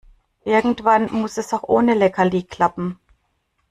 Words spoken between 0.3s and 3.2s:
Irgendwann muss es auch ohne Leckerli klappen.